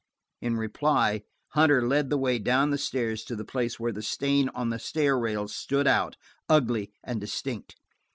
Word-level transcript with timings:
In 0.41 0.57
reply 0.57 1.21
Hunter 1.49 1.85
led 1.87 2.09
the 2.09 2.17
way 2.17 2.39
down 2.39 2.71
the 2.71 2.79
stairs 2.79 3.23
to 3.25 3.35
the 3.35 3.45
place 3.45 3.79
where 3.79 3.91
the 3.91 4.01
stain 4.01 4.49
on 4.55 4.71
the 4.71 4.79
stair 4.79 5.15
rail 5.15 5.47
stood 5.47 5.85
out, 5.85 6.17
ugly 6.49 6.91
and 7.03 7.21
distinct. 7.21 7.75